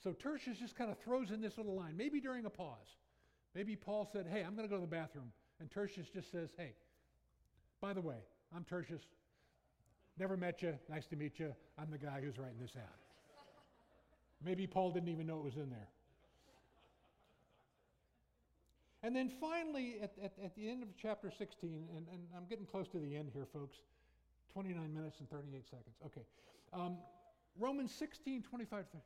[0.04, 2.98] So Tertius just kind of throws in this little line, maybe during a pause.
[3.56, 5.32] Maybe Paul said, Hey, I'm going to go to the bathroom.
[5.60, 6.74] And Tertius just says, Hey,
[7.82, 8.18] by the way,
[8.56, 9.02] I'm Tertius.
[10.18, 10.74] Never met you.
[10.90, 11.54] Nice to meet you.
[11.78, 13.05] I'm the guy who's writing this out.
[14.44, 15.88] Maybe Paul didn't even know it was in there.
[19.04, 22.66] And then finally, at, at, at, the end of chapter 16, and, and I'm getting
[22.66, 23.78] close to the end here, folks
[24.56, 25.96] 29 minutes and 38 seconds.
[26.06, 26.22] Okay.
[26.74, 26.96] Um,
[27.60, 29.04] Romans 16, 25, 30.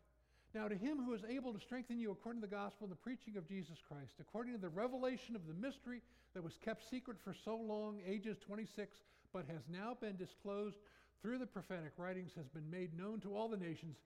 [0.54, 2.96] Now, to him who is able to strengthen you according to the gospel and the
[2.96, 6.02] preaching of Jesus Christ, according to the revelation of the mystery
[6.34, 8.98] that was kept secret for so long, ages 26,
[9.34, 10.78] but has now been disclosed
[11.22, 13.98] through the prophetic writings, has been made known to all the nations.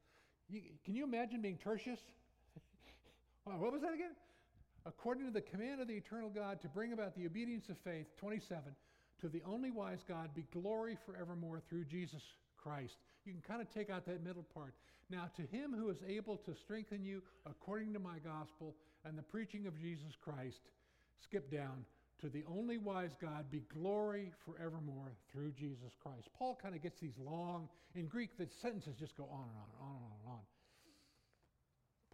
[0.54, 1.98] You, can you imagine being Tertius?
[3.44, 4.14] what was that again?
[4.86, 8.06] According to the command of the eternal God to bring about the obedience of faith,
[8.18, 8.62] 27,
[9.22, 12.22] to the only wise God be glory forevermore through Jesus
[12.56, 12.94] Christ.
[13.26, 14.76] You can kind of take out that middle part.
[15.10, 19.24] Now, to him who is able to strengthen you according to my gospel and the
[19.24, 20.62] preaching of Jesus Christ,
[21.24, 21.84] skip down.
[22.22, 26.30] To the only wise God be glory forevermore through Jesus Christ.
[26.38, 29.68] Paul kind of gets these long, in Greek, the sentences just go on and on
[29.70, 30.40] and on and on and on.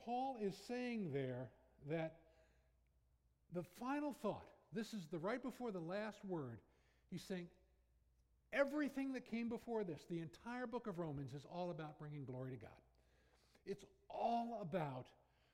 [0.03, 1.49] Paul is saying there
[1.89, 2.15] that
[3.53, 6.59] the final thought, this is the right before the last word,
[7.11, 7.47] he's saying,
[8.51, 12.51] Everything that came before this, the entire book of Romans, is all about bringing glory
[12.51, 12.71] to God.
[13.65, 15.05] It's all about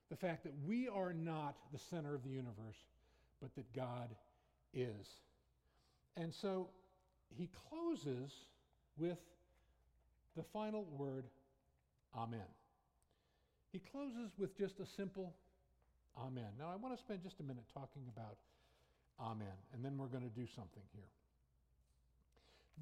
[0.09, 2.77] the fact that we are not the center of the universe,
[3.41, 4.09] but that God
[4.75, 5.07] is.
[6.17, 6.69] And so
[7.37, 8.31] he closes
[8.97, 9.17] with
[10.35, 11.25] the final word,
[12.15, 12.47] Amen.
[13.71, 15.33] He closes with just a simple
[16.17, 16.47] Amen.
[16.57, 18.37] Now, I want to spend just a minute talking about
[19.19, 21.09] Amen, and then we're going to do something here.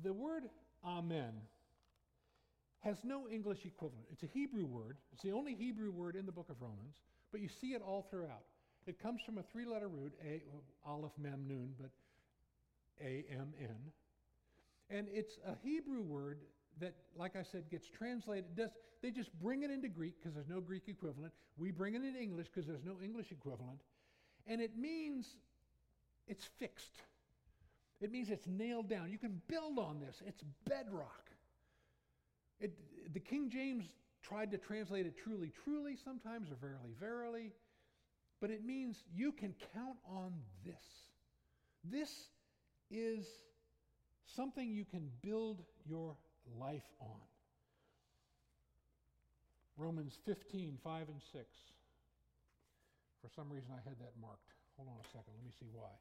[0.03, 0.43] The word
[0.85, 1.33] Amen
[2.79, 4.05] has no English equivalent.
[4.11, 4.97] It's a Hebrew word.
[5.13, 6.95] It's the only Hebrew word in the book of Romans,
[7.31, 8.43] but you see it all throughout.
[8.85, 10.41] It comes from a three letter root, A,
[10.85, 11.91] Aleph, Mem, Nun, but
[13.01, 13.75] A M N.
[14.89, 16.39] And it's a Hebrew word
[16.79, 18.55] that, like I said, gets translated.
[18.55, 18.69] Does,
[19.01, 21.33] they just bring it into Greek because there's no Greek equivalent.
[21.57, 23.79] We bring it into English because there's no English equivalent.
[24.47, 25.35] And it means
[26.27, 27.01] it's fixed.
[28.01, 29.11] It means it's nailed down.
[29.11, 31.29] You can build on this, it's bedrock.
[32.59, 32.73] It,
[33.13, 33.85] the King James
[34.21, 37.51] tried to translate it truly, truly sometimes, or verily, verily,
[38.43, 40.35] but it means you can count on
[40.67, 40.83] this.
[41.87, 42.11] This
[42.91, 43.23] is
[44.35, 46.11] something you can build your
[46.59, 47.23] life on.
[49.79, 51.47] Romans 15, 5 and 6.
[53.23, 54.51] For some reason, I had that marked.
[54.75, 55.31] Hold on a second.
[55.39, 55.95] Let me see why.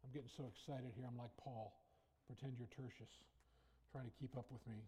[0.00, 1.04] I'm getting so excited here.
[1.04, 1.76] I'm like Paul.
[2.32, 3.12] Pretend you're Tertius,
[3.92, 4.80] trying to keep up with me.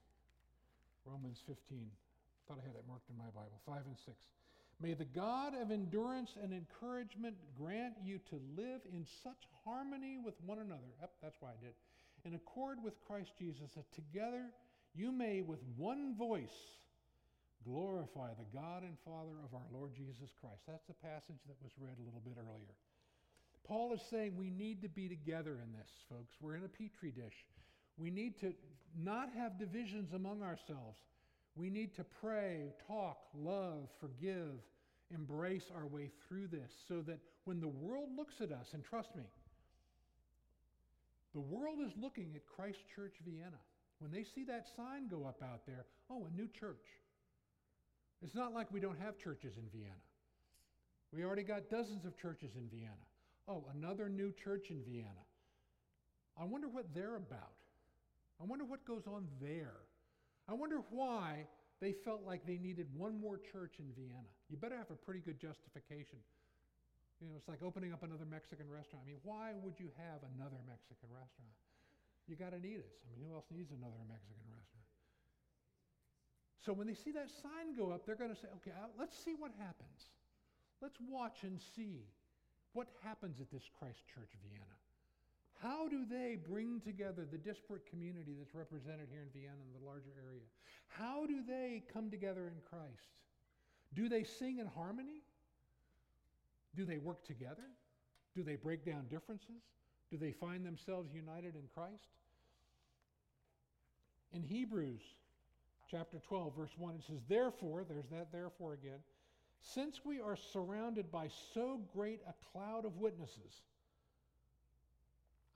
[1.04, 1.60] Romans 15.
[1.60, 1.92] I
[2.48, 3.60] Thought I had it marked in my Bible.
[3.68, 4.16] 5 and 6.
[4.80, 10.34] May the God of endurance and encouragement grant you to live in such harmony with
[10.44, 10.88] one another.
[11.00, 11.74] Yep, that's why I did.
[12.24, 14.46] In accord with Christ Jesus, that together
[14.94, 16.80] you may with one voice
[17.64, 20.62] glorify the God and Father of our Lord Jesus Christ.
[20.66, 22.76] That's the passage that was read a little bit earlier.
[23.68, 26.32] Paul is saying we need to be together in this, folks.
[26.40, 27.44] We're in a petri dish.
[27.98, 28.54] We need to
[28.98, 30.98] not have divisions among ourselves.
[31.60, 34.64] We need to pray, talk, love, forgive,
[35.14, 39.14] embrace our way through this so that when the world looks at us, and trust
[39.14, 39.24] me,
[41.34, 43.60] the world is looking at Christ Church Vienna.
[43.98, 46.86] When they see that sign go up out there, oh, a new church.
[48.22, 49.92] It's not like we don't have churches in Vienna.
[51.12, 53.04] We already got dozens of churches in Vienna.
[53.46, 55.26] Oh, another new church in Vienna.
[56.40, 57.52] I wonder what they're about.
[58.40, 59.74] I wonder what goes on there.
[60.48, 61.46] I wonder why
[61.80, 64.28] they felt like they needed one more church in Vienna.
[64.48, 66.20] You better have a pretty good justification.
[67.20, 69.04] You know, it's like opening up another Mexican restaurant.
[69.04, 71.52] I mean, why would you have another Mexican restaurant?
[72.28, 72.96] You got to need us.
[73.04, 74.88] I mean, who else needs another Mexican restaurant?
[76.64, 79.16] So when they see that sign go up, they're going to say, okay, uh, let's
[79.16, 80.12] see what happens.
[80.80, 82.08] Let's watch and see
[82.72, 84.79] what happens at this Christ Church Vienna?
[85.62, 89.86] How do they bring together the disparate community that's represented here in Vienna and the
[89.86, 90.40] larger area?
[90.88, 93.12] How do they come together in Christ?
[93.94, 95.22] Do they sing in harmony?
[96.74, 97.64] Do they work together?
[98.34, 99.62] Do they break down differences?
[100.10, 102.08] Do they find themselves united in Christ?
[104.32, 105.02] In Hebrews
[105.90, 109.00] chapter 12, verse 1, it says, Therefore, there's that therefore again,
[109.60, 113.62] since we are surrounded by so great a cloud of witnesses,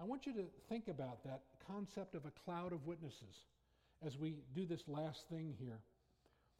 [0.05, 3.49] I want you to think about that concept of a cloud of witnesses
[4.05, 5.81] as we do this last thing here.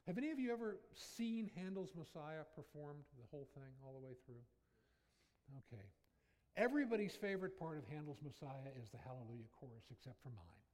[0.07, 4.17] Have any of you ever seen Handel's Messiah performed, the whole thing, all the way
[4.25, 4.41] through?
[5.61, 5.85] Okay.
[6.57, 10.65] Everybody's favorite part of Handel's Messiah is the Hallelujah chorus, except for mine.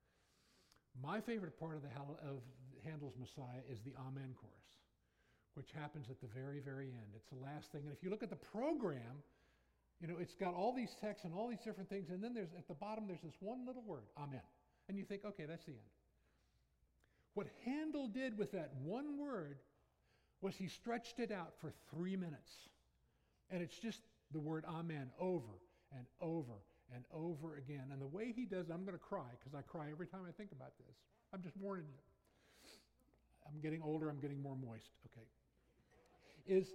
[1.02, 1.90] My favorite part of, the,
[2.22, 2.38] of
[2.86, 4.70] Handel's Messiah is the Amen chorus,
[5.54, 7.18] which happens at the very, very end.
[7.18, 7.82] It's the last thing.
[7.82, 9.26] And if you look at the program,
[10.00, 12.52] you know, it's got all these texts and all these different things, and then there's
[12.56, 14.40] at the bottom there's this one little word, Amen.
[14.88, 15.90] And you think, okay, that's the end.
[17.34, 19.58] What Handel did with that one word
[20.40, 22.50] was he stretched it out for three minutes.
[23.50, 24.00] And it's just
[24.32, 25.60] the word Amen over
[25.92, 26.58] and over
[26.94, 27.84] and over again.
[27.92, 30.20] And the way he does, it, I'm going to cry because I cry every time
[30.28, 30.96] I think about this.
[31.32, 32.70] I'm just warning you.
[33.46, 34.90] I'm getting older, I'm getting more moist.
[35.06, 35.26] Okay.
[36.46, 36.68] Is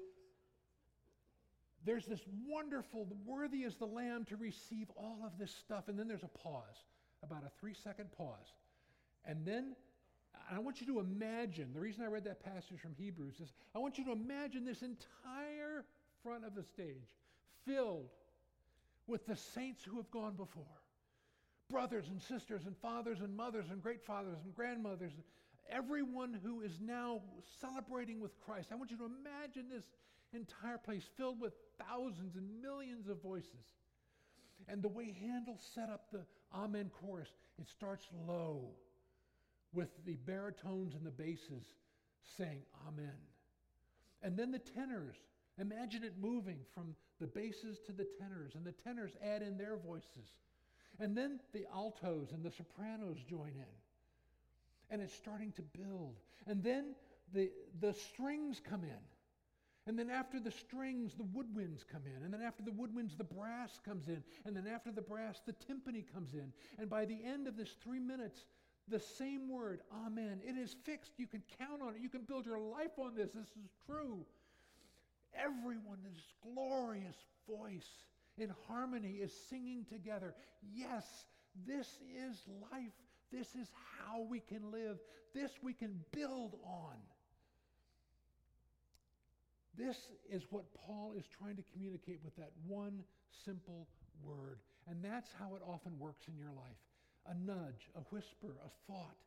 [1.85, 5.87] there's this wonderful, worthy is the Lamb to receive all of this stuff.
[5.87, 6.83] And then there's a pause,
[7.23, 8.53] about a three second pause.
[9.25, 9.75] And then
[10.51, 13.79] I want you to imagine the reason I read that passage from Hebrews is I
[13.79, 15.85] want you to imagine this entire
[16.23, 17.15] front of the stage
[17.65, 18.09] filled
[19.07, 20.63] with the saints who have gone before
[21.69, 25.11] brothers and sisters and fathers and mothers and great fathers and grandmothers,
[25.69, 27.21] everyone who is now
[27.59, 28.69] celebrating with Christ.
[28.71, 29.85] I want you to imagine this
[30.35, 33.65] entire place filled with thousands and millions of voices.
[34.67, 36.21] And the way Handel set up the
[36.53, 37.29] Amen chorus,
[37.59, 38.69] it starts low
[39.73, 41.73] with the baritones and the basses
[42.37, 43.17] saying Amen.
[44.23, 45.15] And then the tenors
[45.59, 49.77] Imagine it moving from the basses to the tenors, and the tenors add in their
[49.77, 50.33] voices.
[50.99, 53.75] And then the altos and the sopranos join in.
[54.89, 56.15] And it's starting to build.
[56.45, 56.95] And then
[57.33, 58.99] the, the strings come in.
[59.87, 62.23] And then after the strings, the woodwinds come in.
[62.23, 64.23] And then after the woodwinds, the brass comes in.
[64.45, 66.51] And then after the brass, the timpani comes in.
[66.79, 68.45] And by the end of this three minutes,
[68.87, 70.41] the same word, Amen.
[70.43, 71.13] It is fixed.
[71.17, 72.01] You can count on it.
[72.01, 73.31] You can build your life on this.
[73.33, 74.25] This is true.
[75.35, 77.17] Everyone this glorious
[77.47, 77.89] voice
[78.37, 80.33] in harmony is singing together.
[80.73, 81.25] Yes,
[81.67, 82.93] this is life.
[83.31, 83.69] This is
[83.99, 84.97] how we can live.
[85.33, 86.95] This we can build on.
[89.77, 89.97] This
[90.29, 93.03] is what Paul is trying to communicate with that one
[93.45, 93.87] simple
[94.23, 94.59] word.
[94.89, 96.79] And that's how it often works in your life
[97.27, 99.17] a nudge, a whisper, a thought.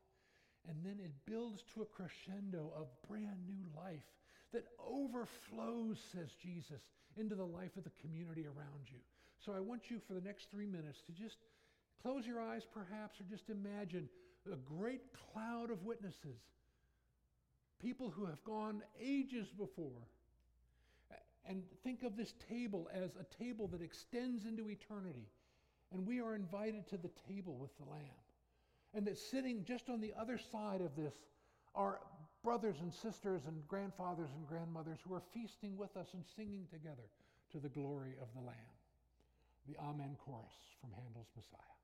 [0.68, 4.06] And then it builds to a crescendo of brand new life
[4.52, 6.80] that overflows, says Jesus,
[7.16, 8.98] into the life of the community around you.
[9.44, 11.36] So I want you for the next three minutes to just
[12.02, 14.08] close your eyes, perhaps, or just imagine
[14.46, 16.38] a great cloud of witnesses,
[17.80, 20.06] people who have gone ages before.
[21.48, 25.26] And think of this table as a table that extends into eternity.
[25.92, 28.02] And we are invited to the table with the Lamb.
[28.94, 31.14] And that sitting just on the other side of this
[31.74, 32.00] are
[32.44, 37.08] brothers and sisters and grandfathers and grandmothers who are feasting with us and singing together
[37.52, 38.56] to the glory of the Lamb.
[39.66, 41.77] The Amen chorus from Handel's Messiah.